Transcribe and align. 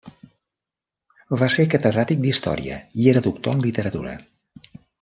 Va 1.41 1.49
ser 1.57 1.65
catedràtic 1.75 2.23
d'Història 2.25 2.81
i 3.03 3.07
era 3.13 3.23
doctor 3.29 3.57
en 3.59 3.63
Literatura. 3.69 4.17